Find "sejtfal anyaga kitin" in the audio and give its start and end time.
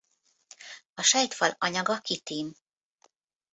1.03-2.57